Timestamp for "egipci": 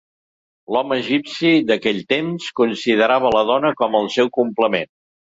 1.01-1.51